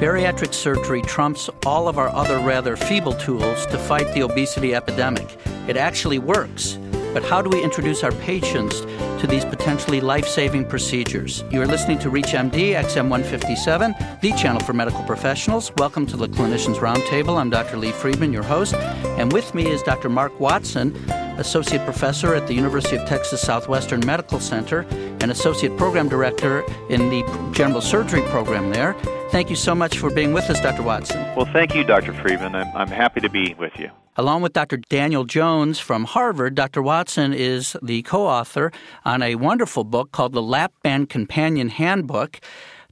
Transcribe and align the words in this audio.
Bariatric 0.00 0.54
surgery 0.54 1.02
trumps 1.02 1.50
all 1.66 1.86
of 1.86 1.98
our 1.98 2.08
other 2.08 2.38
rather 2.38 2.74
feeble 2.74 3.12
tools 3.12 3.66
to 3.66 3.76
fight 3.76 4.10
the 4.14 4.22
obesity 4.22 4.74
epidemic. 4.74 5.36
It 5.68 5.76
actually 5.76 6.18
works. 6.18 6.78
But 7.12 7.22
how 7.22 7.42
do 7.42 7.50
we 7.50 7.62
introduce 7.62 8.02
our 8.02 8.12
patients 8.12 8.80
to 9.20 9.26
these 9.26 9.44
potentially 9.44 10.00
life 10.00 10.26
saving 10.26 10.70
procedures? 10.70 11.44
You 11.50 11.60
are 11.60 11.66
listening 11.66 11.98
to 11.98 12.10
ReachMD 12.10 12.72
XM 12.82 13.10
157, 13.10 13.94
the 14.22 14.32
channel 14.38 14.62
for 14.62 14.72
medical 14.72 15.02
professionals. 15.02 15.70
Welcome 15.76 16.06
to 16.06 16.16
the 16.16 16.28
Clinicians 16.28 16.76
Roundtable. 16.76 17.38
I'm 17.38 17.50
Dr. 17.50 17.76
Lee 17.76 17.92
Friedman, 17.92 18.32
your 18.32 18.42
host. 18.42 18.72
And 18.72 19.30
with 19.34 19.54
me 19.54 19.66
is 19.66 19.82
Dr. 19.82 20.08
Mark 20.08 20.40
Watson, 20.40 20.96
Associate 21.36 21.84
Professor 21.84 22.34
at 22.34 22.46
the 22.46 22.54
University 22.54 22.96
of 22.96 23.06
Texas 23.06 23.42
Southwestern 23.42 24.00
Medical 24.06 24.40
Center 24.40 24.86
and 25.20 25.30
Associate 25.30 25.76
Program 25.76 26.08
Director 26.08 26.62
in 26.88 27.10
the 27.10 27.50
General 27.52 27.82
Surgery 27.82 28.22
Program 28.22 28.70
there. 28.70 28.96
Thank 29.30 29.48
you 29.48 29.54
so 29.54 29.76
much 29.76 29.96
for 29.96 30.10
being 30.10 30.32
with 30.32 30.50
us, 30.50 30.60
Dr. 30.60 30.82
Watson. 30.82 31.20
Well, 31.36 31.46
thank 31.46 31.72
you, 31.72 31.84
Dr. 31.84 32.12
Friedman. 32.12 32.56
I'm, 32.56 32.66
I'm 32.76 32.88
happy 32.88 33.20
to 33.20 33.28
be 33.28 33.54
with 33.54 33.72
you. 33.78 33.88
Along 34.16 34.42
with 34.42 34.52
Dr. 34.52 34.76
Daniel 34.76 35.24
Jones 35.24 35.78
from 35.78 36.02
Harvard, 36.02 36.56
Dr. 36.56 36.82
Watson 36.82 37.32
is 37.32 37.76
the 37.80 38.02
co 38.02 38.26
author 38.26 38.72
on 39.04 39.22
a 39.22 39.36
wonderful 39.36 39.84
book 39.84 40.10
called 40.10 40.32
The 40.32 40.42
Lap 40.42 40.72
Band 40.82 41.10
Companion 41.10 41.68
Handbook. 41.68 42.40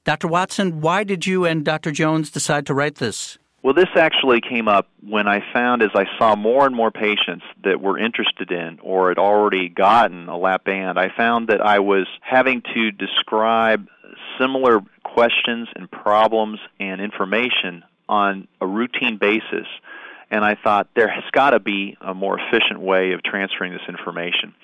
Dr. 0.04 0.28
Watson, 0.28 0.80
why 0.80 1.02
did 1.02 1.26
you 1.26 1.44
and 1.44 1.64
Dr. 1.64 1.90
Jones 1.90 2.30
decide 2.30 2.66
to 2.66 2.74
write 2.74 2.94
this? 2.94 3.36
Well, 3.68 3.74
this 3.74 3.94
actually 3.96 4.40
came 4.40 4.66
up 4.66 4.88
when 5.06 5.28
I 5.28 5.40
found 5.52 5.82
as 5.82 5.90
I 5.94 6.06
saw 6.18 6.34
more 6.34 6.64
and 6.64 6.74
more 6.74 6.90
patients 6.90 7.44
that 7.64 7.82
were 7.82 7.98
interested 7.98 8.50
in 8.50 8.78
or 8.80 9.10
had 9.10 9.18
already 9.18 9.68
gotten 9.68 10.26
a 10.30 10.38
lap 10.38 10.64
band, 10.64 10.98
I 10.98 11.14
found 11.14 11.48
that 11.48 11.60
I 11.60 11.80
was 11.80 12.06
having 12.22 12.62
to 12.62 12.90
describe 12.90 13.86
similar 14.40 14.80
questions 15.04 15.68
and 15.76 15.90
problems 15.90 16.60
and 16.80 17.02
information 17.02 17.84
on 18.08 18.48
a 18.58 18.66
routine 18.66 19.18
basis. 19.18 19.66
And 20.30 20.42
I 20.42 20.54
thought 20.54 20.88
there 20.96 21.10
has 21.10 21.24
got 21.32 21.50
to 21.50 21.60
be 21.60 21.94
a 22.00 22.14
more 22.14 22.38
efficient 22.40 22.80
way 22.80 23.12
of 23.12 23.22
transferring 23.22 23.74
this 23.74 23.86
information. 23.86 24.54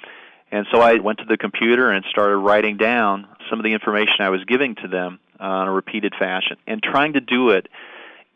And 0.51 0.65
so 0.73 0.81
I 0.81 0.95
went 0.95 1.19
to 1.19 1.27
the 1.27 1.37
computer 1.37 1.91
and 1.91 2.07
started 2.09 2.39
writing 2.39 2.79
down 2.79 3.27
some 3.51 3.59
of 3.59 3.65
the 3.65 3.75
information 3.75 4.15
I 4.21 4.31
was 4.31 4.43
giving 4.47 4.77
to 4.77 4.89
them 4.89 5.21
uh, 5.39 5.43
on 5.43 5.69
a 5.69 5.73
repeated 5.73 6.15
fashion 6.19 6.57
and 6.67 6.83
trying 6.83 7.13
to 7.13 7.21
do 7.21 7.51
it 7.51 7.69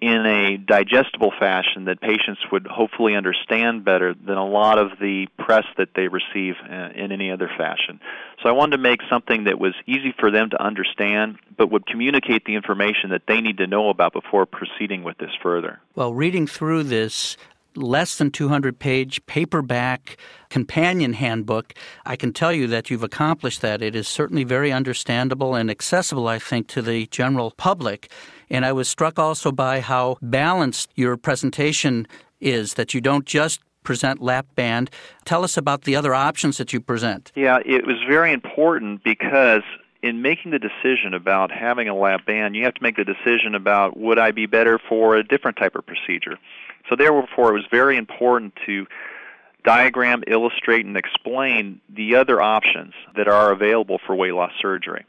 in 0.00 0.26
a 0.26 0.56
digestible 0.56 1.32
fashion 1.40 1.86
that 1.86 2.00
patients 2.00 2.40
would 2.52 2.66
hopefully 2.66 3.16
understand 3.16 3.84
better 3.84 4.14
than 4.14 4.36
a 4.36 4.46
lot 4.46 4.78
of 4.78 4.90
the 5.00 5.26
press 5.38 5.64
that 5.76 5.88
they 5.96 6.06
receive 6.06 6.54
uh, 6.70 6.90
in 6.94 7.10
any 7.10 7.32
other 7.32 7.50
fashion. 7.58 7.98
So 8.42 8.48
I 8.48 8.52
wanted 8.52 8.76
to 8.76 8.82
make 8.82 9.00
something 9.10 9.44
that 9.44 9.58
was 9.58 9.74
easy 9.86 10.14
for 10.18 10.30
them 10.30 10.50
to 10.50 10.62
understand, 10.62 11.38
but 11.56 11.72
would 11.72 11.86
communicate 11.86 12.44
the 12.44 12.54
information 12.54 13.10
that 13.10 13.22
they 13.26 13.40
need 13.40 13.58
to 13.58 13.66
know 13.66 13.90
about 13.90 14.12
before 14.12 14.46
proceeding 14.46 15.02
with 15.02 15.18
this 15.18 15.32
further. 15.42 15.80
Well, 15.96 16.14
reading 16.14 16.46
through 16.46 16.84
this, 16.84 17.36
less 17.78 18.18
than 18.18 18.30
200 18.30 18.78
page 18.78 19.24
paperback 19.26 20.16
companion 20.50 21.14
handbook, 21.14 21.74
I 22.04 22.16
can 22.16 22.32
tell 22.32 22.52
you 22.52 22.66
that 22.68 22.90
you've 22.90 23.02
accomplished 23.02 23.60
that. 23.62 23.82
It 23.82 23.94
is 23.94 24.08
certainly 24.08 24.44
very 24.44 24.72
understandable 24.72 25.54
and 25.54 25.70
accessible, 25.70 26.28
I 26.28 26.38
think, 26.38 26.68
to 26.68 26.82
the 26.82 27.06
general 27.06 27.52
public. 27.52 28.10
And 28.50 28.64
I 28.64 28.72
was 28.72 28.88
struck 28.88 29.18
also 29.18 29.52
by 29.52 29.80
how 29.80 30.18
balanced 30.22 30.90
your 30.94 31.16
presentation 31.16 32.06
is, 32.40 32.74
that 32.74 32.94
you 32.94 33.00
don't 33.00 33.26
just 33.26 33.60
present 33.82 34.20
lap 34.20 34.46
band. 34.54 34.90
Tell 35.24 35.44
us 35.44 35.56
about 35.56 35.84
the 35.84 35.96
other 35.96 36.14
options 36.14 36.58
that 36.58 36.72
you 36.72 36.80
present. 36.80 37.32
Yeah, 37.34 37.60
it 37.64 37.86
was 37.86 37.96
very 38.06 38.32
important 38.32 39.02
because 39.02 39.62
in 40.02 40.22
making 40.22 40.52
the 40.52 40.58
decision 40.58 41.14
about 41.14 41.50
having 41.50 41.88
a 41.88 41.94
lap 41.94 42.24
band, 42.26 42.54
you 42.54 42.64
have 42.64 42.74
to 42.74 42.82
make 42.82 42.96
the 42.96 43.04
decision 43.04 43.54
about 43.54 43.96
would 43.96 44.18
I 44.18 44.30
be 44.30 44.46
better 44.46 44.78
for 44.78 45.16
a 45.16 45.24
different 45.24 45.56
type 45.56 45.74
of 45.74 45.86
procedure. 45.86 46.38
So 46.88 46.96
therefore, 46.96 47.50
it 47.50 47.54
was 47.54 47.66
very 47.70 47.96
important 47.96 48.54
to 48.66 48.86
diagram, 49.64 50.22
illustrate, 50.26 50.86
and 50.86 50.96
explain 50.96 51.80
the 51.88 52.16
other 52.16 52.40
options 52.40 52.94
that 53.16 53.28
are 53.28 53.52
available 53.52 53.98
for 54.06 54.14
weight 54.14 54.32
loss 54.32 54.52
surgery 54.60 55.04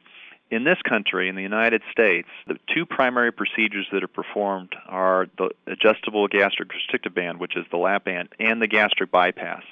in 0.52 0.64
this 0.64 0.78
country, 0.88 1.30
in 1.30 1.36
the 1.36 1.42
United 1.42 1.82
States, 1.92 2.28
the 2.48 2.58
two 2.74 2.86
primary 2.86 3.32
procedures 3.32 3.88
that 3.92 4.04
are 4.04 4.08
performed 4.08 4.76
are 4.88 5.28
the 5.38 5.50
adjustable 5.68 6.28
gastric 6.28 6.74
restrictive 6.74 7.14
band, 7.14 7.40
which 7.40 7.56
is 7.56 7.66
the 7.72 7.78
lap 7.78 8.06
band, 8.06 8.30
and 8.40 8.62
the 8.62 8.68
gastric 8.68 9.12
bypass. 9.12 9.64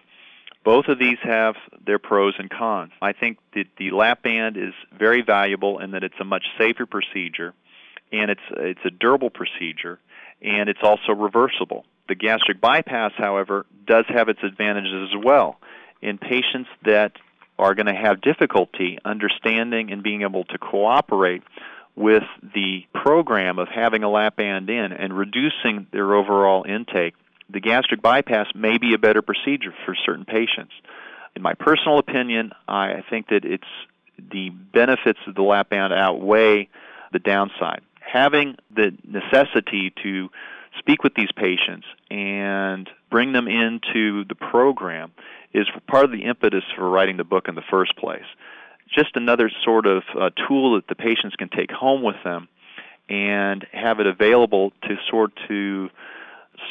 Both 0.63 0.87
of 0.87 0.99
these 0.99 1.17
have 1.23 1.55
their 1.85 1.97
pros 1.97 2.35
and 2.37 2.49
cons. 2.49 2.91
I 3.01 3.13
think 3.13 3.37
that 3.55 3.65
the 3.77 3.91
lap 3.91 4.21
band 4.21 4.57
is 4.57 4.73
very 4.97 5.21
valuable 5.21 5.79
in 5.79 5.91
that 5.91 6.03
it's 6.03 6.19
a 6.19 6.25
much 6.25 6.45
safer 6.57 6.85
procedure, 6.85 7.53
and 8.11 8.29
it's 8.29 8.41
it's 8.51 8.85
a 8.85 8.91
durable 8.91 9.29
procedure, 9.29 9.99
and 10.41 10.69
it's 10.69 10.83
also 10.83 11.13
reversible. 11.13 11.85
The 12.07 12.15
gastric 12.15 12.61
bypass, 12.61 13.11
however, 13.17 13.65
does 13.85 14.05
have 14.09 14.29
its 14.29 14.39
advantages 14.43 15.09
as 15.11 15.23
well. 15.23 15.57
In 16.01 16.17
patients 16.17 16.69
that 16.85 17.13
are 17.59 17.73
going 17.73 17.87
to 17.87 17.93
have 17.93 18.21
difficulty 18.21 18.99
understanding 19.03 19.91
and 19.91 20.03
being 20.03 20.21
able 20.21 20.43
to 20.45 20.57
cooperate 20.57 21.41
with 21.95 22.23
the 22.53 22.85
program 22.93 23.57
of 23.57 23.67
having 23.67 24.03
a 24.03 24.09
lap 24.09 24.35
band 24.35 24.69
in 24.69 24.91
and 24.91 25.17
reducing 25.17 25.87
their 25.91 26.13
overall 26.13 26.63
intake, 26.63 27.15
the 27.49 27.59
gastric 27.59 28.01
bypass 28.01 28.47
may 28.53 28.77
be 28.77 28.93
a 28.93 28.97
better 28.97 29.21
procedure 29.21 29.73
for 29.85 29.95
certain 30.05 30.25
patients. 30.25 30.73
In 31.35 31.41
my 31.41 31.55
personal 31.55 31.97
opinion, 31.97 32.51
I 32.67 33.03
think 33.09 33.29
that 33.29 33.45
it's 33.45 33.63
the 34.31 34.49
benefits 34.49 35.19
of 35.27 35.35
the 35.35 35.41
lap 35.41 35.69
band 35.69 35.93
outweigh 35.93 36.69
the 37.11 37.19
downside. 37.19 37.81
Having 37.99 38.57
the 38.75 38.91
necessity 39.03 39.93
to 40.03 40.29
speak 40.79 41.03
with 41.03 41.13
these 41.15 41.31
patients 41.35 41.85
and 42.09 42.89
bring 43.09 43.33
them 43.33 43.47
into 43.47 44.23
the 44.25 44.35
program 44.35 45.11
is 45.53 45.67
part 45.87 46.05
of 46.05 46.11
the 46.11 46.23
impetus 46.23 46.63
for 46.75 46.89
writing 46.89 47.17
the 47.17 47.23
book 47.23 47.47
in 47.47 47.55
the 47.55 47.63
first 47.69 47.95
place. 47.97 48.25
Just 48.95 49.15
another 49.15 49.51
sort 49.63 49.85
of 49.85 50.03
uh, 50.19 50.29
tool 50.47 50.75
that 50.75 50.87
the 50.87 50.95
patients 50.95 51.35
can 51.35 51.49
take 51.49 51.71
home 51.71 52.03
with 52.03 52.15
them 52.23 52.47
and 53.09 53.65
have 53.71 53.99
it 53.99 54.07
available 54.07 54.71
to 54.83 54.95
sort 55.09 55.31
to 55.47 55.89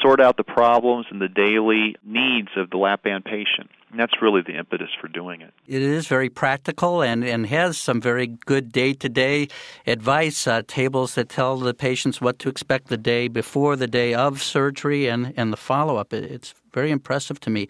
sort 0.03 0.21
out 0.21 0.37
the 0.37 0.45
problems 0.45 1.07
and 1.11 1.21
the 1.21 1.29
daily 1.29 1.97
needs 2.05 2.49
of 2.57 2.71
the 2.71 2.77
lap 2.77 3.03
band 3.03 3.25
patient. 3.25 3.71
And 3.91 4.01
that's 4.01 4.21
really 4.21 4.43
the 4.43 4.59
impetus 4.59 4.91
for 5.01 5.07
doing 5.07 5.41
it. 5.41 5.55
It 5.67 5.81
is 5.81 6.09
very 6.09 6.29
practical 6.29 7.03
and, 7.03 7.25
and 7.25 7.47
has 7.47 7.79
some 7.79 8.01
very 8.01 8.27
good 8.27 8.73
day 8.73 8.95
to 8.95 9.09
day 9.09 9.49
advice, 9.87 10.47
uh, 10.47 10.63
tables 10.67 11.15
that 11.15 11.29
tell 11.29 11.57
the 11.57 11.73
patients 11.73 12.21
what 12.21 12.39
to 12.41 12.49
expect 12.49 12.89
the 12.89 12.97
day 12.97 13.29
before, 13.29 13.77
the 13.77 13.87
day 13.87 14.13
of 14.13 14.43
surgery, 14.43 15.07
and, 15.07 15.33
and 15.37 15.53
the 15.53 15.57
follow 15.57 15.97
up. 15.99 16.13
It's 16.13 16.53
very 16.73 16.91
impressive 16.91 17.39
to 17.41 17.51
me. 17.51 17.69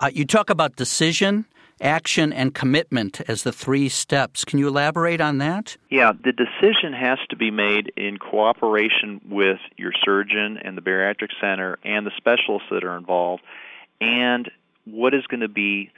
Uh, 0.00 0.10
you 0.12 0.26
talk 0.26 0.50
about 0.50 0.76
decision, 0.76 1.46
action, 1.80 2.32
and 2.32 2.54
commitment 2.54 3.22
as 3.26 3.42
the 3.42 3.52
three 3.52 3.88
steps. 3.88 4.44
Can 4.44 4.58
you 4.58 4.68
elaborate 4.68 5.20
on 5.20 5.38
that? 5.38 5.76
Yeah, 5.88 6.12
the 6.12 6.32
decision 6.32 6.92
has 6.92 7.18
to 7.30 7.36
be 7.36 7.50
made 7.50 7.90
in 7.96 8.18
cooperation 8.18 9.20
with 9.28 9.60
your 9.76 9.92
surgeon 10.04 10.58
and 10.58 10.76
the 10.76 10.82
bariatric 10.82 11.30
center 11.40 11.78
and 11.84 12.06
the 12.06 12.12
specialists 12.16 12.68
that 12.70 12.84
are 12.84 12.96
involved, 12.96 13.42
and 14.00 14.50
what 14.84 15.14
is 15.14 15.26
going 15.26 15.40
to 15.40 15.48
be 15.48 15.90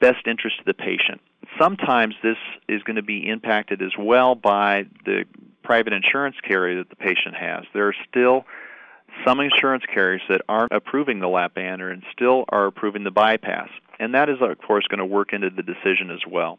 best 0.00 0.26
interest 0.26 0.58
of 0.58 0.66
the 0.66 0.74
patient. 0.74 1.20
Sometimes 1.58 2.14
this 2.22 2.36
is 2.68 2.82
going 2.82 2.96
to 2.96 3.02
be 3.02 3.28
impacted 3.28 3.82
as 3.82 3.92
well 3.98 4.34
by 4.34 4.86
the 5.04 5.24
private 5.62 5.92
insurance 5.92 6.36
carrier 6.46 6.78
that 6.78 6.90
the 6.90 6.96
patient 6.96 7.34
has. 7.34 7.64
There 7.72 7.88
are 7.88 7.94
still 8.08 8.44
some 9.24 9.40
insurance 9.40 9.84
carriers 9.92 10.22
that 10.28 10.42
aren't 10.48 10.72
approving 10.72 11.20
the 11.20 11.28
lap 11.28 11.54
band 11.54 11.80
or 11.80 11.90
and 11.90 12.02
still 12.12 12.44
are 12.48 12.66
approving 12.66 13.04
the 13.04 13.10
bypass. 13.10 13.68
And 13.98 14.14
that 14.14 14.28
is, 14.28 14.38
of 14.40 14.58
course, 14.58 14.86
going 14.88 14.98
to 14.98 15.06
work 15.06 15.32
into 15.32 15.50
the 15.50 15.62
decision 15.62 16.10
as 16.10 16.20
well. 16.28 16.58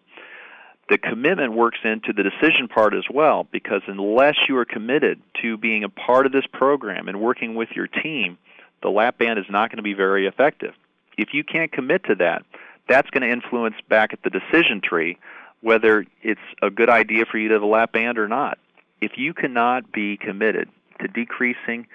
The 0.87 0.97
commitment 0.97 1.53
works 1.53 1.79
into 1.83 2.13
the 2.13 2.23
decision 2.23 2.67
part 2.67 2.93
as 2.93 3.05
well 3.11 3.47
because 3.51 3.81
unless 3.87 4.35
you 4.47 4.57
are 4.57 4.65
committed 4.65 5.19
to 5.41 5.57
being 5.57 5.83
a 5.83 5.89
part 5.89 6.25
of 6.25 6.31
this 6.31 6.45
program 6.53 7.07
and 7.07 7.19
working 7.19 7.55
with 7.55 7.69
your 7.75 7.87
team, 7.87 8.37
the 8.83 8.89
lap 8.89 9.17
band 9.17 9.39
is 9.39 9.45
not 9.49 9.69
going 9.71 9.77
to 9.77 9.83
be 9.83 9.95
very 9.95 10.27
effective. 10.27 10.73
If 11.17 11.29
you 11.33 11.43
can't 11.43 11.71
commit 11.71 12.03
to 12.05 12.15
that, 12.15 12.43
that's 12.87 13.09
going 13.09 13.23
to 13.23 13.31
influence 13.31 13.75
back 13.89 14.13
at 14.13 14.19
the 14.23 14.29
decision 14.29 14.81
tree 14.81 15.17
whether 15.65 16.05
it's 16.21 16.39
a 16.61 16.69
good 16.69 16.91
idea 16.91 17.25
for 17.25 17.39
you 17.39 17.47
to 17.47 17.55
have 17.55 17.63
a 17.63 17.67
lap 17.67 17.91
band 17.91 18.19
or 18.19 18.27
not. 18.27 18.59
If 19.01 19.13
you 19.17 19.33
cannot 19.33 19.91
be 19.91 20.15
committed 20.15 20.69
to 21.01 21.07
decreasing 21.07 21.87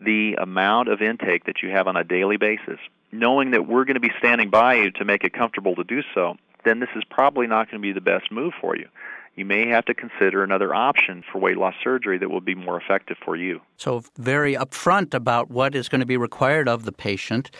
the 0.00 0.34
amount 0.40 0.88
of 0.88 1.00
intake 1.00 1.44
that 1.44 1.62
you 1.62 1.70
have 1.70 1.86
on 1.86 1.96
a 1.96 2.02
daily 2.02 2.36
basis, 2.36 2.80
knowing 3.12 3.52
that 3.52 3.68
we're 3.68 3.84
going 3.84 3.94
to 3.94 4.00
be 4.00 4.10
standing 4.18 4.50
by 4.50 4.74
you 4.74 4.90
to 4.90 5.04
make 5.04 5.22
it 5.22 5.32
comfortable 5.32 5.76
to 5.76 5.84
do 5.84 6.02
so, 6.12 6.34
then 6.64 6.80
this 6.80 6.88
is 6.96 7.04
probably 7.08 7.46
not 7.46 7.70
going 7.70 7.80
to 7.80 7.86
be 7.86 7.92
the 7.92 8.00
best 8.00 8.32
move 8.32 8.54
for 8.60 8.76
you. 8.76 8.88
You 9.36 9.44
may 9.44 9.68
have 9.68 9.84
to 9.84 9.94
consider 9.94 10.42
another 10.42 10.74
option 10.74 11.22
for 11.30 11.38
weight 11.38 11.56
loss 11.56 11.74
surgery 11.82 12.18
that 12.18 12.28
will 12.28 12.40
be 12.40 12.56
more 12.56 12.76
effective 12.76 13.18
for 13.24 13.36
you. 13.36 13.60
So, 13.76 14.02
very 14.18 14.54
upfront 14.54 15.14
about 15.14 15.48
what 15.48 15.76
is 15.76 15.88
going 15.88 16.00
to 16.00 16.06
be 16.06 16.16
required 16.16 16.68
of 16.68 16.84
the 16.84 16.92
patient. 16.92 17.52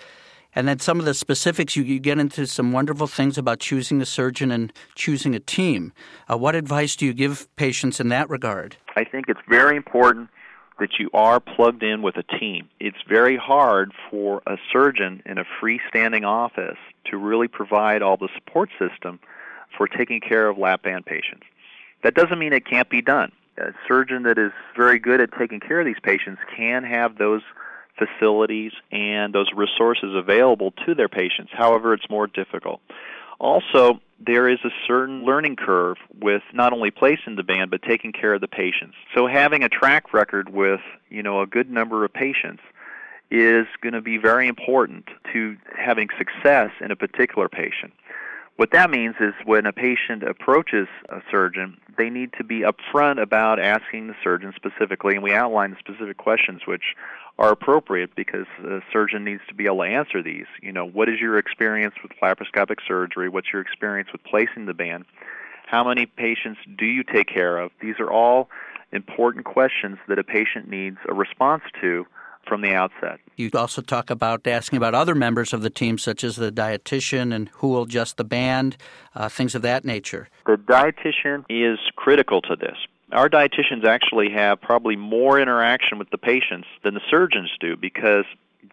And 0.55 0.69
then 0.69 0.79
some 0.79 0.99
of 0.99 1.07
the 1.07 1.15
specifics, 1.15 1.77
you, 1.77 1.83
you 1.83 1.99
get 1.99 2.19
into 2.19 2.47
some 2.47 2.73
wonderful 2.73 3.07
things 3.07 3.39
about 3.39 3.61
choosing 3.61 4.03
a 4.03 4.07
surgeon 4.07 4.51
and 4.51 4.73
choosing 4.95 5.35
a 5.35 5.41
team. 5.41 5.93
Uh, 6.31 6.37
what 6.37 6.55
advice 6.55 6.95
do 6.95 7.07
you 7.07 7.15
give 7.15 7.49
patients 7.57 8.01
in 8.01 8.09
that 8.09 8.29
regard? 8.29 8.77
I 8.95 9.05
think 9.05 9.27
it's 9.29 9.41
very 9.49 9.77
important 9.77 10.29
that 10.79 10.99
you 10.99 11.09
are 11.15 11.41
plugged 11.41 11.83
in 11.83 12.03
with 12.03 12.17
a 12.17 12.23
team. 12.39 12.69
It's 12.81 12.99
very 13.09 13.37
hard 13.37 13.93
for 14.11 14.43
a 14.47 14.57
surgeon 14.73 15.23
in 15.25 15.39
a 15.39 15.45
freestanding 15.61 16.27
office 16.27 16.79
to 17.11 17.17
really 17.17 17.49
provide 17.49 18.03
all 18.03 18.17
the 18.17 18.29
support 18.35 18.69
system 18.79 19.21
for 19.77 19.87
taking 19.87 20.21
care 20.21 20.49
of 20.49 20.59
lap 20.59 20.83
band 20.83 21.07
patients. 21.07 21.45
That 22.03 22.15
doesn't 22.15 22.39
mean 22.39 22.53
it 22.53 22.67
can't 22.67 22.91
be 22.91 23.01
done. 23.01 23.33
A 23.59 23.73
surgeon 23.87 24.25
that 24.25 24.39
is 24.39 24.51
very 24.77 24.99
good 24.99 25.21
at 25.21 25.31
taking 25.39 25.61
care 25.61 25.79
of 25.81 25.87
these 25.87 26.01
patients 26.03 26.41
can 26.57 26.85
have 26.85 27.17
those 27.17 27.43
facilities 27.99 28.73
and 28.91 29.35
those 29.35 29.51
resources 29.55 30.15
available 30.15 30.73
to 30.87 30.95
their 30.95 31.09
patients. 31.09 31.53
However, 31.53 31.95
it's 31.95 32.09
more 32.11 32.27
difficult. 32.27 32.81
Also, 33.39 34.01
there 34.25 34.49
is 34.49 34.59
a 34.65 34.71
certain 34.87 35.25
learning 35.25 35.57
curve 35.57 35.97
with 36.21 36.43
not 36.53 36.73
only 36.73 36.91
placing 36.91 37.37
the 37.37 37.43
band 37.43 37.71
but 37.71 37.83
taking 37.83 38.13
care 38.13 38.35
of 38.35 38.41
the 38.41 38.49
patients. 38.49 38.95
So 39.15 39.27
having 39.27 39.65
a 39.65 39.69
track 39.69 40.15
record 40.15 40.49
with, 40.49 40.81
you 41.11 41.23
know, 41.23 41.41
a 41.41 41.47
good 41.47 41.71
number 41.71 42.05
of 42.05 42.13
patients 42.13 42.63
is 43.31 43.67
going 43.81 43.95
to 43.95 44.03
be 44.03 44.19
very 44.19 44.47
important 44.47 45.09
to 45.33 45.57
having 45.77 46.09
success 46.19 46.71
in 46.81 46.91
a 46.91 46.97
particular 46.97 47.49
patient. 47.49 47.93
What 48.57 48.71
that 48.73 48.91
means 48.91 49.15
is 49.19 49.33
when 49.45 49.67
a 49.67 49.73
patient 49.73 50.23
approaches 50.23 50.87
a 51.09 51.21
surgeon, 51.31 51.79
they 51.97 52.11
need 52.11 52.33
to 52.39 52.45
be 52.45 52.61
upfront 52.61 53.21
about 53.21 53.59
asking 53.59 54.09
the 54.09 54.15
surgeon 54.23 54.53
specifically, 54.55 55.15
and 55.15 55.23
we 55.23 55.33
outline 55.33 55.71
the 55.71 55.77
specific 55.79 56.19
questions 56.19 56.63
which 56.67 56.95
are 57.39 57.51
appropriate 57.51 58.15
because 58.15 58.47
the 58.61 58.83
surgeon 58.93 59.25
needs 59.25 59.41
to 59.49 59.55
be 59.55 59.65
able 59.65 59.79
to 59.79 59.85
answer 59.85 60.23
these. 60.23 60.47
You 60.61 60.73
know, 60.73 60.87
what 60.87 61.09
is 61.09 61.19
your 61.19 61.39
experience 61.39 61.95
with 62.03 62.13
laparoscopic 62.23 62.79
surgery? 62.87 63.29
What's 63.29 63.53
your 63.53 63.63
experience 63.63 64.11
with 64.13 64.23
placing 64.25 64.67
the 64.67 64.75
band? 64.75 65.07
How 65.67 65.83
many 65.83 66.05
patients 66.05 66.61
do 66.77 66.85
you 66.85 67.03
take 67.03 67.29
care 67.29 67.59
of? 67.59 67.71
These 67.81 67.99
are 67.99 68.11
all 68.11 68.51
important 68.93 69.47
questions 69.47 69.97
that 70.09 70.19
a 70.19 70.25
patient 70.25 70.69
needs 70.69 70.99
a 71.09 71.15
response 71.15 71.63
to 71.81 72.07
from 72.47 72.61
the 72.63 72.75
outset. 72.75 73.21
You 73.37 73.51
also 73.55 73.83
talk 73.83 74.11
about 74.11 74.47
asking 74.47 74.77
about 74.77 74.95
other 74.95 75.15
members 75.15 75.53
of 75.53 75.63
the 75.63 75.71
team, 75.71 75.99
such 75.99 76.23
as 76.25 76.37
the 76.37 76.53
dietitian 76.53 77.35
and 77.35 77.49
who 77.55 77.69
will 77.69 77.83
adjust 77.83 78.17
the 78.17 78.25
band, 78.25 78.77
uh, 79.15 79.29
things 79.29 79.55
of 79.55 79.63
that 79.63 79.85
nature. 79.85 80.29
The 80.47 80.57
dietitian 80.57 81.45
is 81.49 81.79
critical 81.97 82.43
to 82.43 82.57
this 82.57 82.77
our 83.13 83.29
dietitians 83.29 83.85
actually 83.85 84.31
have 84.31 84.61
probably 84.61 84.97
more 84.97 85.39
interaction 85.39 85.99
with 85.99 86.11
the 86.11 86.19
patients 86.19 86.67
than 86.83 86.95
the 86.95 87.01
surgeons 87.11 87.51
do 87.61 87.77
because 87.77 88.25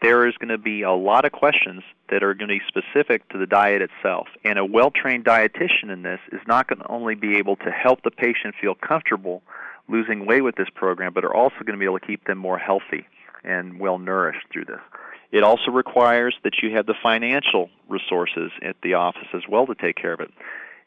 there 0.01 0.25
is 0.25 0.35
going 0.37 0.49
to 0.49 0.57
be 0.57 0.81
a 0.81 0.91
lot 0.91 1.25
of 1.25 1.31
questions 1.31 1.83
that 2.09 2.23
are 2.23 2.33
going 2.33 2.47
to 2.47 2.59
be 2.59 2.61
specific 2.67 3.27
to 3.29 3.37
the 3.37 3.45
diet 3.45 3.81
itself. 3.81 4.27
And 4.45 4.57
a 4.57 4.63
well 4.63 4.91
trained 4.91 5.25
dietitian 5.25 5.91
in 5.91 6.03
this 6.03 6.19
is 6.31 6.39
not 6.47 6.67
going 6.67 6.79
to 6.79 6.87
only 6.87 7.15
be 7.15 7.37
able 7.37 7.57
to 7.57 7.71
help 7.71 8.01
the 8.03 8.11
patient 8.11 8.55
feel 8.59 8.75
comfortable 8.75 9.41
losing 9.89 10.25
weight 10.25 10.41
with 10.41 10.55
this 10.55 10.69
program, 10.73 11.13
but 11.13 11.25
are 11.25 11.33
also 11.33 11.57
going 11.65 11.73
to 11.73 11.77
be 11.77 11.85
able 11.85 11.99
to 11.99 12.05
keep 12.05 12.25
them 12.25 12.37
more 12.37 12.57
healthy 12.57 13.05
and 13.43 13.79
well 13.79 13.99
nourished 13.99 14.47
through 14.51 14.65
this. 14.65 14.81
It 15.31 15.43
also 15.43 15.71
requires 15.71 16.35
that 16.43 16.61
you 16.61 16.75
have 16.75 16.85
the 16.85 16.95
financial 17.01 17.69
resources 17.87 18.51
at 18.63 18.75
the 18.81 18.95
office 18.95 19.27
as 19.33 19.43
well 19.47 19.67
to 19.67 19.75
take 19.75 19.95
care 19.95 20.13
of 20.13 20.19
it. 20.19 20.31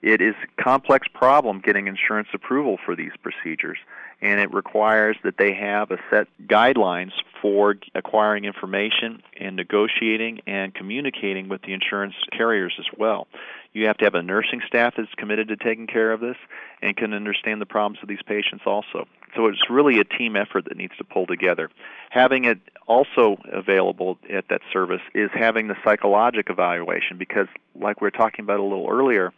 It 0.02 0.20
is 0.20 0.34
a 0.42 0.62
complex 0.62 1.06
problem 1.14 1.60
getting 1.64 1.86
insurance 1.86 2.28
approval 2.34 2.76
for 2.84 2.96
these 2.96 3.12
procedures, 3.22 3.78
and 4.20 4.40
it 4.40 4.52
requires 4.52 5.16
that 5.22 5.38
they 5.38 5.54
have 5.54 5.92
a 5.92 5.98
set 6.10 6.26
guidelines 6.46 7.12
for 7.40 7.76
acquiring 7.94 8.44
information 8.44 9.22
and 9.38 9.54
negotiating 9.54 10.40
and 10.46 10.74
communicating 10.74 11.48
with 11.48 11.62
the 11.62 11.72
insurance 11.72 12.14
carriers 12.36 12.74
as 12.80 12.86
well. 12.98 13.28
You 13.74 13.86
have 13.86 13.96
to 13.98 14.04
have 14.04 14.16
a 14.16 14.22
nursing 14.22 14.60
staff 14.66 14.94
that's 14.96 15.14
committed 15.16 15.48
to 15.48 15.56
taking 15.56 15.86
care 15.86 16.12
of 16.12 16.20
this 16.20 16.36
and 16.82 16.96
can 16.96 17.14
understand 17.14 17.60
the 17.60 17.66
problems 17.66 18.00
of 18.02 18.08
these 18.08 18.22
patients 18.26 18.64
also. 18.66 19.06
So 19.36 19.46
it's 19.46 19.70
really 19.70 19.98
a 19.98 20.04
team 20.04 20.36
effort 20.36 20.64
that 20.64 20.76
needs 20.76 20.96
to 20.98 21.04
pull 21.04 21.26
together. 21.26 21.70
Having 22.10 22.44
it 22.44 22.58
also 22.86 23.38
available 23.50 24.18
at 24.30 24.48
that 24.50 24.60
service 24.72 25.00
is 25.14 25.30
having 25.32 25.68
the 25.68 25.76
psychologic 25.84 26.50
evaluation 26.50 27.18
because, 27.18 27.46
like 27.80 28.00
we 28.00 28.06
were 28.06 28.10
talking 28.10 28.44
about 28.44 28.60
a 28.60 28.64
little 28.64 28.88
earlier, 28.90 29.32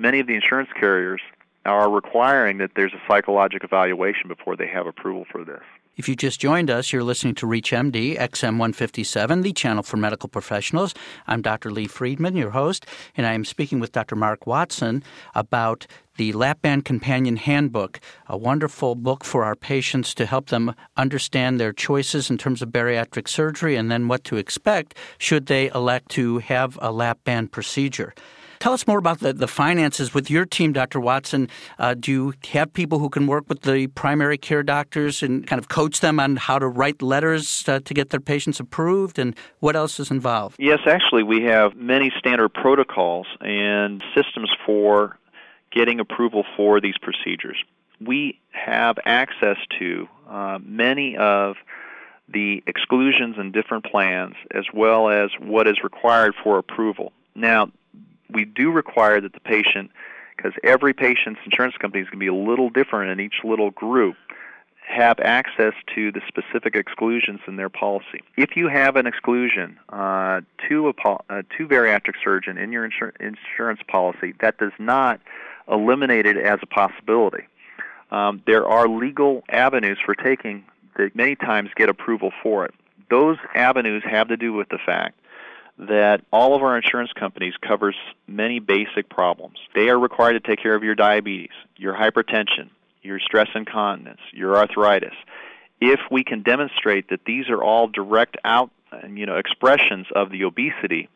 many 0.00 0.18
of 0.18 0.26
the 0.26 0.34
insurance 0.34 0.70
carriers 0.78 1.20
are 1.66 1.90
requiring 1.90 2.56
that 2.58 2.70
there's 2.74 2.94
a 2.94 3.02
psychological 3.06 3.66
evaluation 3.66 4.28
before 4.28 4.56
they 4.56 4.66
have 4.66 4.86
approval 4.86 5.26
for 5.30 5.44
this. 5.44 5.60
If 5.96 6.08
you 6.08 6.16
just 6.16 6.40
joined 6.40 6.70
us, 6.70 6.90
you're 6.90 7.04
listening 7.04 7.34
to 7.34 7.46
ReachMD 7.46 8.16
XM 8.16 8.52
157, 8.52 9.42
the 9.42 9.52
channel 9.52 9.82
for 9.82 9.98
medical 9.98 10.30
professionals. 10.30 10.94
I'm 11.26 11.42
Dr. 11.42 11.70
Lee 11.70 11.86
Friedman, 11.86 12.36
your 12.36 12.50
host, 12.50 12.86
and 13.14 13.26
I 13.26 13.34
am 13.34 13.44
speaking 13.44 13.80
with 13.80 13.92
Dr. 13.92 14.16
Mark 14.16 14.46
Watson 14.46 15.02
about 15.34 15.86
the 16.16 16.32
Lap 16.32 16.62
Band 16.62 16.86
Companion 16.86 17.36
Handbook, 17.36 18.00
a 18.26 18.38
wonderful 18.38 18.94
book 18.94 19.24
for 19.24 19.44
our 19.44 19.56
patients 19.56 20.14
to 20.14 20.24
help 20.24 20.46
them 20.46 20.74
understand 20.96 21.60
their 21.60 21.74
choices 21.74 22.30
in 22.30 22.38
terms 22.38 22.62
of 22.62 22.70
bariatric 22.70 23.28
surgery 23.28 23.76
and 23.76 23.90
then 23.90 24.08
what 24.08 24.24
to 24.24 24.36
expect 24.36 24.94
should 25.18 25.46
they 25.46 25.70
elect 25.74 26.08
to 26.12 26.38
have 26.38 26.78
a 26.80 26.90
lap 26.90 27.18
band 27.24 27.52
procedure. 27.52 28.14
Tell 28.60 28.74
us 28.74 28.86
more 28.86 28.98
about 28.98 29.20
the, 29.20 29.32
the 29.32 29.48
finances 29.48 30.12
with 30.12 30.30
your 30.30 30.44
team, 30.44 30.74
Dr. 30.74 31.00
Watson. 31.00 31.48
Uh, 31.78 31.94
do 31.94 32.12
you 32.12 32.34
have 32.52 32.70
people 32.74 32.98
who 32.98 33.08
can 33.08 33.26
work 33.26 33.46
with 33.48 33.62
the 33.62 33.86
primary 33.86 34.36
care 34.36 34.62
doctors 34.62 35.22
and 35.22 35.46
kind 35.46 35.58
of 35.58 35.68
coach 35.70 36.00
them 36.00 36.20
on 36.20 36.36
how 36.36 36.58
to 36.58 36.68
write 36.68 37.00
letters 37.00 37.66
uh, 37.66 37.80
to 37.80 37.94
get 37.94 38.10
their 38.10 38.20
patients 38.20 38.60
approved? 38.60 39.18
And 39.18 39.34
what 39.60 39.76
else 39.76 39.98
is 39.98 40.10
involved? 40.10 40.56
Yes, 40.58 40.80
actually, 40.86 41.22
we 41.22 41.44
have 41.44 41.74
many 41.74 42.12
standard 42.18 42.52
protocols 42.52 43.26
and 43.40 44.04
systems 44.14 44.50
for 44.66 45.18
getting 45.72 45.98
approval 45.98 46.44
for 46.54 46.82
these 46.82 46.98
procedures. 47.00 47.56
We 47.98 48.38
have 48.50 48.98
access 49.06 49.56
to 49.78 50.06
uh, 50.28 50.58
many 50.62 51.16
of 51.16 51.56
the 52.28 52.62
exclusions 52.66 53.36
and 53.38 53.54
different 53.54 53.86
plans 53.86 54.34
as 54.50 54.66
well 54.74 55.08
as 55.08 55.30
what 55.38 55.66
is 55.66 55.82
required 55.82 56.34
for 56.44 56.58
approval. 56.58 57.12
Now, 57.34 57.70
we 58.32 58.44
do 58.44 58.70
require 58.70 59.20
that 59.20 59.32
the 59.32 59.40
patient, 59.40 59.90
because 60.36 60.52
every 60.64 60.92
patient's 60.92 61.40
insurance 61.44 61.76
company 61.76 62.02
is 62.02 62.08
going 62.08 62.18
to 62.18 62.24
be 62.24 62.26
a 62.28 62.34
little 62.34 62.70
different 62.70 63.10
in 63.10 63.20
each 63.20 63.44
little 63.44 63.70
group, 63.70 64.16
have 64.86 65.20
access 65.20 65.72
to 65.94 66.10
the 66.10 66.20
specific 66.26 66.74
exclusions 66.74 67.40
in 67.46 67.56
their 67.56 67.68
policy. 67.68 68.20
If 68.36 68.56
you 68.56 68.68
have 68.68 68.96
an 68.96 69.06
exclusion 69.06 69.78
uh, 69.88 70.40
to 70.68 70.88
a 70.88 71.08
uh, 71.08 71.42
to 71.56 71.68
bariatric 71.68 72.14
surgeon 72.24 72.58
in 72.58 72.72
your 72.72 72.88
insur- 72.88 73.12
insurance 73.20 73.80
policy, 73.86 74.34
that 74.40 74.58
does 74.58 74.72
not 74.78 75.20
eliminate 75.70 76.26
it 76.26 76.36
as 76.36 76.58
a 76.62 76.66
possibility. 76.66 77.44
Um, 78.10 78.42
there 78.46 78.66
are 78.66 78.88
legal 78.88 79.44
avenues 79.48 79.98
for 80.04 80.16
taking 80.16 80.64
that 80.96 81.14
many 81.14 81.36
times 81.36 81.70
get 81.76 81.88
approval 81.88 82.32
for 82.42 82.64
it. 82.64 82.74
Those 83.08 83.36
avenues 83.54 84.02
have 84.04 84.26
to 84.28 84.36
do 84.36 84.52
with 84.52 84.68
the 84.70 84.78
fact 84.84 85.19
that 85.88 86.20
all 86.30 86.54
of 86.54 86.62
our 86.62 86.76
insurance 86.76 87.10
companies 87.18 87.54
covers 87.66 87.96
many 88.26 88.58
basic 88.58 89.08
problems. 89.08 89.56
They 89.74 89.88
are 89.88 89.98
required 89.98 90.34
to 90.34 90.40
take 90.40 90.62
care 90.62 90.74
of 90.74 90.82
your 90.82 90.94
diabetes, 90.94 91.52
your 91.76 91.94
hypertension, 91.94 92.68
your 93.02 93.18
stress 93.18 93.48
incontinence, 93.54 94.20
your 94.32 94.56
arthritis. 94.56 95.14
If 95.80 96.00
we 96.10 96.22
can 96.22 96.42
demonstrate 96.42 97.08
that 97.08 97.24
these 97.24 97.48
are 97.48 97.62
all 97.62 97.88
direct 97.88 98.36
out, 98.44 98.70
you 99.08 99.24
know, 99.24 99.36
expressions 99.36 100.06
of 100.14 100.30
the 100.30 100.44
obesity, 100.44 101.08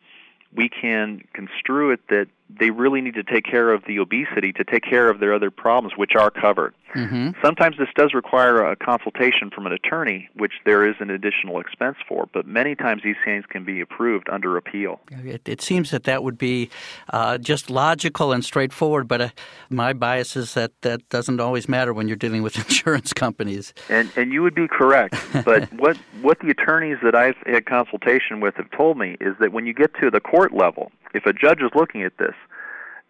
we 0.51 0.69
can 0.69 1.21
construe 1.33 1.91
it 1.91 1.99
that 2.09 2.27
they 2.49 2.71
really 2.71 3.01
need 3.01 3.15
to 3.15 3.23
take 3.23 3.45
care 3.45 3.71
of 3.71 3.83
the 3.85 3.99
obesity 3.99 4.51
to 4.53 4.63
take 4.63 4.83
care 4.83 5.09
of 5.09 5.19
their 5.19 5.33
other 5.33 5.51
problems, 5.51 5.95
which 5.95 6.15
are 6.15 6.31
covered. 6.31 6.73
Mm-hmm. 6.95 7.31
Sometimes 7.43 7.77
this 7.77 7.89
does 7.95 8.13
require 8.13 8.65
a 8.65 8.75
consultation 8.75 9.49
from 9.53 9.65
an 9.65 9.73
attorney, 9.73 10.29
which 10.35 10.53
there 10.65 10.87
is 10.87 10.95
an 10.99 11.09
additional 11.09 11.59
expense 11.59 11.97
for, 12.07 12.27
but 12.33 12.47
many 12.47 12.75
times 12.75 13.01
these 13.03 13.15
things 13.23 13.45
can 13.49 13.65
be 13.65 13.81
approved 13.81 14.29
under 14.29 14.57
appeal. 14.57 14.99
It, 15.11 15.47
it 15.47 15.61
seems 15.61 15.91
that 15.91 16.03
that 16.05 16.23
would 16.23 16.37
be 16.37 16.69
uh, 17.09 17.37
just 17.37 17.69
logical 17.69 18.31
and 18.31 18.43
straightforward, 18.43 19.07
but 19.07 19.21
uh, 19.21 19.29
my 19.69 19.93
bias 19.93 20.35
is 20.35 20.53
that 20.53 20.71
that 20.81 21.07
doesn't 21.09 21.39
always 21.39 21.67
matter 21.67 21.93
when 21.93 22.07
you're 22.07 22.17
dealing 22.17 22.43
with 22.43 22.55
insurance 22.65 23.13
companies. 23.13 23.73
And, 23.89 24.11
and 24.15 24.31
you 24.31 24.41
would 24.41 24.55
be 24.55 24.67
correct, 24.67 25.15
but 25.43 25.71
what, 25.79 25.97
what 26.21 26.39
the 26.39 26.49
attorneys 26.49 26.97
that 27.03 27.15
I've 27.15 27.37
had 27.45 27.65
consultation 27.65 28.39
with 28.39 28.55
have 28.55 28.71
told 28.71 28.97
me 28.97 29.17
is 29.19 29.35
that 29.39 29.51
when 29.51 29.65
you 29.65 29.73
get 29.73 29.93
to 30.01 30.09
the 30.09 30.19
court 30.19 30.53
level, 30.53 30.91
if 31.13 31.25
a 31.25 31.33
judge 31.33 31.61
is 31.61 31.71
looking 31.75 32.03
at 32.03 32.17
this, 32.17 32.35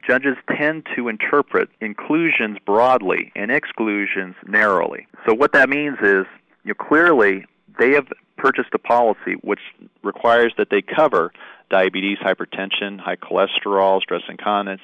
judges 0.08 0.38
tend 0.58 0.86
to 0.96 1.08
interpret 1.08 1.70
inclusions 1.82 2.58
broadly 2.66 3.32
and 3.36 3.52
exclusions 3.52 4.36
narrowly. 4.48 5.08
So 5.26 5.34
what 5.34 5.54
that 5.54 5.70
means 5.70 5.98
is, 6.02 6.26
you 6.64 6.70
know, 6.70 6.74
clearly 6.76 7.46
they 7.80 7.94
have 7.94 8.08
purchased 8.38 8.70
a 8.74 8.80
policy 8.80 9.34
which 9.42 9.60
requires 10.04 10.54
that 10.58 10.70
they 10.70 10.82
cover 10.82 11.32
diabetes, 11.70 12.18
hypertension, 12.20 13.00
high 13.00 13.16
cholesterol, 13.16 14.02
stress 14.02 14.22
incontinence, 14.30 14.82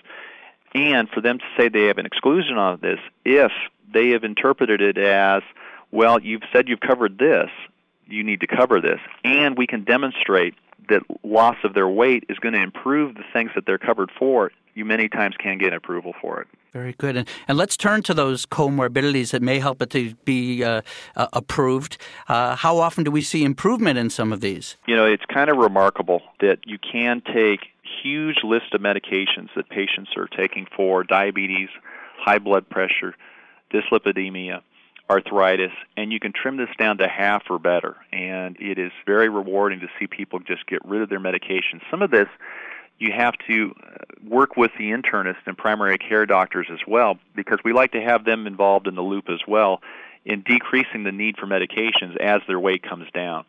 and 0.73 1.09
for 1.09 1.21
them 1.21 1.37
to 1.37 1.45
say 1.57 1.69
they 1.69 1.85
have 1.85 1.97
an 1.97 2.05
exclusion 2.05 2.57
on 2.57 2.79
this 2.81 2.99
if 3.25 3.51
they 3.93 4.09
have 4.09 4.23
interpreted 4.23 4.81
it 4.81 4.97
as, 4.97 5.43
well, 5.91 6.19
you've 6.21 6.43
said 6.53 6.67
you've 6.69 6.79
covered 6.79 7.17
this, 7.17 7.49
you 8.07 8.23
need 8.23 8.39
to 8.39 8.47
cover 8.47 8.81
this, 8.81 8.99
and 9.23 9.57
we 9.57 9.67
can 9.67 9.83
demonstrate 9.83 10.55
that 10.89 11.01
loss 11.23 11.57
of 11.63 11.73
their 11.73 11.87
weight 11.87 12.25
is 12.29 12.37
going 12.39 12.53
to 12.53 12.61
improve 12.61 13.15
the 13.15 13.23
things 13.33 13.51
that 13.55 13.65
they're 13.65 13.77
covered 13.77 14.09
for, 14.17 14.51
you 14.73 14.85
many 14.85 15.09
times 15.09 15.35
can 15.37 15.57
get 15.57 15.73
approval 15.73 16.13
for 16.21 16.41
it. 16.41 16.47
Very 16.73 16.93
good. 16.93 17.17
And, 17.17 17.27
and 17.47 17.57
let's 17.57 17.75
turn 17.75 18.01
to 18.03 18.13
those 18.13 18.45
comorbidities 18.45 19.31
that 19.31 19.41
may 19.41 19.59
help 19.59 19.81
it 19.81 19.89
to 19.89 20.15
be 20.23 20.63
uh, 20.63 20.81
uh, 21.15 21.27
approved. 21.33 21.97
Uh, 22.29 22.55
how 22.55 22.77
often 22.77 23.03
do 23.03 23.11
we 23.11 23.21
see 23.21 23.43
improvement 23.43 23.99
in 23.99 24.09
some 24.09 24.31
of 24.31 24.39
these? 24.39 24.77
You 24.87 24.95
know, 24.95 25.05
it's 25.05 25.25
kind 25.25 25.49
of 25.49 25.57
remarkable 25.57 26.21
that 26.39 26.59
you 26.65 26.77
can 26.79 27.21
take 27.21 27.59
huge 28.03 28.37
list 28.43 28.73
of 28.73 28.81
medications 28.81 29.49
that 29.55 29.69
patients 29.69 30.11
are 30.15 30.27
taking 30.27 30.65
for 30.75 31.03
diabetes, 31.03 31.69
high 32.17 32.39
blood 32.39 32.69
pressure, 32.69 33.15
dyslipidemia, 33.73 34.61
arthritis, 35.09 35.71
and 35.97 36.13
you 36.13 36.19
can 36.19 36.31
trim 36.31 36.55
this 36.55 36.69
down 36.79 36.97
to 36.99 37.07
half 37.07 37.43
or 37.49 37.59
better. 37.59 37.97
And 38.13 38.55
it 38.59 38.79
is 38.79 38.91
very 39.05 39.27
rewarding 39.27 39.81
to 39.81 39.87
see 39.99 40.07
people 40.07 40.39
just 40.39 40.65
get 40.67 40.79
rid 40.85 41.01
of 41.01 41.09
their 41.09 41.19
medications. 41.19 41.81
Some 41.91 42.01
of 42.01 42.11
this 42.11 42.27
you 43.01 43.11
have 43.11 43.33
to 43.47 43.73
uh, 43.81 44.05
work 44.27 44.55
with 44.55 44.71
the 44.77 44.91
internist 44.91 45.37
and 45.47 45.57
primary 45.57 45.97
care 45.97 46.25
doctors 46.27 46.67
as 46.71 46.79
well 46.87 47.17
because 47.35 47.57
we 47.65 47.73
like 47.73 47.91
to 47.93 48.01
have 48.01 48.23
them 48.23 48.45
involved 48.45 48.87
in 48.87 48.95
the 48.95 49.01
loop 49.01 49.25
as 49.27 49.39
well 49.47 49.81
in 50.23 50.43
decreasing 50.43 51.03
the 51.03 51.11
need 51.11 51.35
for 51.37 51.47
medications 51.47 52.15
as 52.17 52.41
their 52.47 52.59
weight 52.59 52.83
comes 52.83 53.09
down. 53.11 53.43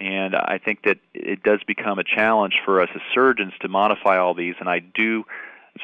And 0.00 0.34
I 0.34 0.58
think 0.62 0.82
that 0.82 0.98
it 1.14 1.42
does 1.44 1.60
become 1.66 2.00
a 2.00 2.04
challenge 2.04 2.54
for 2.64 2.80
us 2.82 2.88
as 2.94 3.00
surgeons 3.14 3.52
to 3.60 3.68
modify 3.68 4.18
all 4.18 4.34
these, 4.34 4.54
and 4.58 4.68
I 4.68 4.80
do 4.80 5.24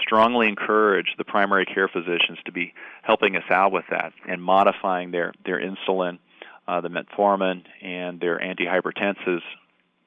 strongly 0.01 0.49
encourage 0.49 1.15
the 1.17 1.25
primary 1.25 1.67
care 1.67 1.87
physicians 1.87 2.39
to 2.47 2.53
be 2.53 2.75
helping 3.03 3.37
us 3.37 3.45
out 3.49 3.71
with 3.71 3.85
that 3.91 4.13
and 4.29 4.43
modifying 4.43 5.13
their, 5.13 5.33
their 5.45 5.61
insulin, 5.61 6.19
uh, 6.67 6.81
the 6.81 6.89
metformin, 6.89 7.63
and 7.81 8.21
their 8.21 8.41
antihypertensives 8.41 9.43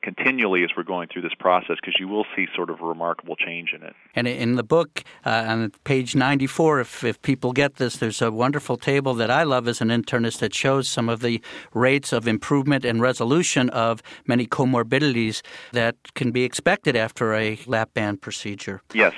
continually 0.07 0.63
as 0.63 0.69
we're 0.77 0.83
going 0.83 1.09
through 1.11 1.21
this 1.21 1.33
process 1.37 1.75
because 1.81 1.95
you 1.99 2.07
will 2.07 2.25
see 2.33 2.47
sort 2.55 2.69
of 2.69 2.79
a 2.79 2.85
remarkable 2.85 3.35
change 3.35 3.73
in 3.75 3.83
it. 3.83 3.93
And 4.15 4.25
in 4.25 4.55
the 4.55 4.63
book, 4.63 5.03
uh, 5.25 5.43
on 5.45 5.71
page 5.83 6.15
94, 6.15 6.79
if, 6.79 7.03
if 7.03 7.21
people 7.21 7.51
get 7.51 7.75
this, 7.75 7.97
there's 7.97 8.21
a 8.21 8.31
wonderful 8.31 8.77
table 8.77 9.13
that 9.15 9.29
I 9.29 9.43
love 9.43 9.67
as 9.67 9.81
an 9.81 9.89
internist 9.89 10.39
that 10.39 10.55
shows 10.55 10.87
some 10.87 11.09
of 11.09 11.19
the 11.19 11.41
rates 11.73 12.13
of 12.13 12.25
improvement 12.25 12.85
and 12.85 13.01
resolution 13.01 13.69
of 13.71 14.01
many 14.25 14.47
comorbidities 14.47 15.41
that 15.73 15.97
can 16.13 16.31
be 16.31 16.45
expected 16.45 16.95
after 16.95 17.33
a 17.33 17.59
lap 17.65 17.93
band 17.93 18.21
procedure. 18.21 18.81
Yes. 18.93 19.13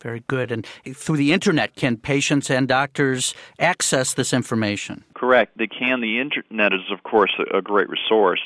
Very 0.00 0.22
good. 0.28 0.50
And 0.50 0.66
through 0.94 1.18
the 1.18 1.34
internet, 1.34 1.74
can 1.74 1.98
patients 1.98 2.50
and 2.50 2.66
doctors 2.66 3.34
access 3.58 4.14
this 4.14 4.32
information? 4.32 5.04
Correct. 5.14 5.58
They 5.58 5.66
can. 5.66 6.00
The 6.00 6.20
internet 6.20 6.72
is, 6.72 6.90
of 6.90 7.02
course, 7.02 7.32
a 7.52 7.60
great 7.60 7.88
resource, 7.88 8.40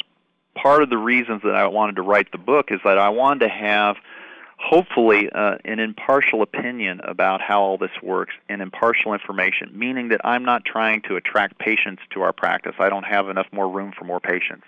part 0.63 0.83
of 0.83 0.91
the 0.91 0.99
reasons 0.99 1.43
that 1.43 1.55
I 1.55 1.67
wanted 1.67 1.97
to 1.97 2.03
write 2.03 2.33
the 2.33 2.39
book 2.39 2.71
is 2.71 2.81
that 2.85 2.99
I 2.99 3.09
wanted 3.09 3.47
to 3.47 3.49
have 3.49 3.97
hopefully 4.59 5.31
uh, 5.31 5.57
an 5.65 5.79
impartial 5.79 6.43
opinion 6.43 7.01
about 7.03 7.41
how 7.41 7.63
all 7.63 7.79
this 7.79 7.91
works 8.03 8.35
and 8.49 8.61
impartial 8.61 9.15
information, 9.15 9.71
meaning 9.73 10.09
that 10.09 10.21
I'm 10.23 10.45
not 10.45 10.65
trying 10.65 11.01
to 11.03 11.17
attract 11.17 11.59
patients 11.59 12.03
to 12.11 12.23
our 12.23 12.33
practice. 12.33 12.75
I 12.79 12.91
don't 12.91 13.05
have 13.05 13.29
enough 13.29 13.47
more 13.53 13.69
room 13.69 13.93
for 13.99 14.05
more 14.05 14.21
patients. 14.21 14.65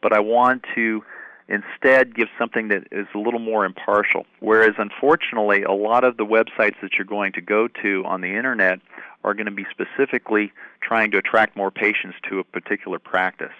But 0.00 0.12
I 0.12 0.20
want 0.20 0.64
to 0.76 1.02
instead 1.48 2.14
give 2.14 2.28
something 2.38 2.68
that 2.68 2.88
is 2.92 3.06
a 3.14 3.18
little 3.18 3.40
more 3.40 3.64
impartial. 3.64 4.26
Whereas, 4.40 4.74
unfortunately, 4.78 5.62
a 5.62 5.72
lot 5.72 6.04
of 6.04 6.16
the 6.16 6.24
websites 6.24 6.80
that 6.82 6.94
you're 6.94 7.04
going 7.04 7.32
to 7.32 7.40
go 7.40 7.68
to 7.82 8.04
on 8.04 8.20
the 8.20 8.36
internet 8.36 8.80
are 9.24 9.34
going 9.34 9.46
to 9.46 9.52
be 9.52 9.66
specifically 9.70 10.52
trying 10.80 11.10
to 11.12 11.18
attract 11.18 11.56
more 11.56 11.70
patients 11.70 12.16
to 12.28 12.38
a 12.38 12.44
particular 12.44 12.98
practice. 12.98 13.52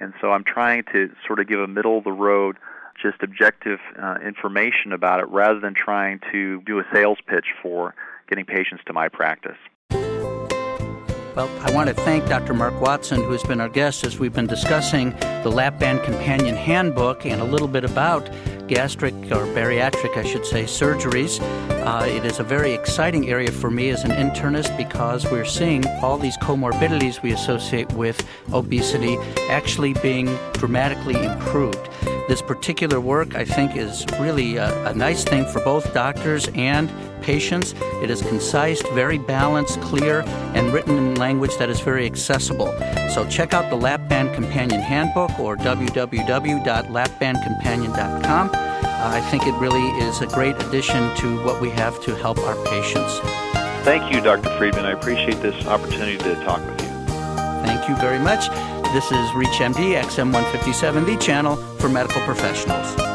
And 0.00 0.14
so 0.20 0.32
I'm 0.32 0.44
trying 0.44 0.84
to 0.92 1.10
sort 1.26 1.38
of 1.38 1.46
give 1.46 1.60
a 1.60 1.68
middle 1.68 1.98
of 1.98 2.04
the 2.04 2.12
road, 2.12 2.56
just 3.00 3.22
objective 3.22 3.78
uh, 4.00 4.16
information 4.24 4.92
about 4.92 5.20
it 5.20 5.28
rather 5.28 5.60
than 5.60 5.74
trying 5.74 6.20
to 6.32 6.62
do 6.62 6.78
a 6.78 6.84
sales 6.92 7.18
pitch 7.26 7.46
for 7.62 7.94
getting 8.28 8.44
patients 8.44 8.82
to 8.86 8.92
my 8.92 9.08
practice. 9.08 9.56
Well, 11.36 11.48
I 11.60 11.70
want 11.72 11.88
to 11.88 11.94
thank 11.94 12.28
Dr. 12.28 12.54
Mark 12.54 12.80
Watson, 12.80 13.22
who 13.22 13.30
has 13.30 13.42
been 13.44 13.60
our 13.60 13.68
guest 13.68 14.04
as 14.04 14.18
we've 14.18 14.32
been 14.32 14.48
discussing 14.48 15.10
the 15.42 15.50
Lap 15.50 15.78
Band 15.78 16.02
Companion 16.02 16.56
Handbook 16.56 17.24
and 17.24 17.40
a 17.40 17.44
little 17.44 17.68
bit 17.68 17.84
about 17.84 18.28
gastric 18.70 19.14
or 19.32 19.46
bariatric, 19.52 20.16
I 20.16 20.22
should 20.22 20.46
say, 20.46 20.62
surgeries. 20.62 21.40
Uh, 21.84 22.06
it 22.06 22.24
is 22.24 22.38
a 22.38 22.44
very 22.44 22.72
exciting 22.72 23.28
area 23.28 23.50
for 23.50 23.68
me 23.68 23.90
as 23.90 24.04
an 24.04 24.12
internist 24.12 24.76
because 24.76 25.28
we're 25.28 25.44
seeing 25.44 25.84
all 26.02 26.16
these 26.16 26.36
comorbidities 26.38 27.20
we 27.20 27.32
associate 27.32 27.92
with 27.94 28.24
obesity 28.52 29.16
actually 29.50 29.94
being 29.94 30.26
dramatically 30.52 31.16
improved. 31.16 31.88
This 32.30 32.40
particular 32.40 32.98
work, 33.00 33.34
I 33.34 33.44
think, 33.44 33.76
is 33.76 34.06
really 34.20 34.56
a, 34.56 34.86
a 34.86 34.94
nice 34.94 35.24
thing 35.24 35.44
for 35.46 35.58
both 35.64 35.92
doctors 35.92 36.46
and 36.54 36.88
patients. 37.22 37.74
It 38.04 38.08
is 38.08 38.22
concise, 38.22 38.80
very 38.92 39.18
balanced, 39.18 39.80
clear, 39.80 40.20
and 40.54 40.72
written 40.72 40.96
in 40.96 41.16
language 41.16 41.56
that 41.56 41.68
is 41.68 41.80
very 41.80 42.06
accessible. 42.06 42.72
So 43.12 43.26
check 43.28 43.52
out 43.52 43.68
the 43.68 43.74
Lap 43.74 44.08
Band 44.08 44.32
Companion 44.32 44.80
Handbook 44.80 45.40
or 45.40 45.56
www.lapbandcompanion.com. 45.56 48.50
Uh, 48.50 49.10
I 49.12 49.20
think 49.22 49.48
it 49.48 49.54
really 49.54 49.88
is 49.98 50.20
a 50.20 50.28
great 50.28 50.54
addition 50.62 51.12
to 51.16 51.44
what 51.44 51.60
we 51.60 51.70
have 51.70 52.00
to 52.04 52.14
help 52.14 52.38
our 52.38 52.54
patients. 52.66 53.18
Thank 53.82 54.14
you, 54.14 54.20
Dr. 54.20 54.56
Friedman. 54.56 54.84
I 54.84 54.92
appreciate 54.92 55.42
this 55.42 55.66
opportunity 55.66 56.16
to 56.18 56.36
talk 56.44 56.64
with 56.64 56.80
you. 56.80 56.90
Thank 57.66 57.88
you 57.88 57.96
very 57.96 58.20
much. 58.20 58.48
This 58.92 59.12
is 59.12 59.30
ReachMD 59.30 60.02
XM157, 60.02 61.06
the 61.06 61.16
channel 61.16 61.54
for 61.78 61.88
medical 61.88 62.20
professionals. 62.22 63.09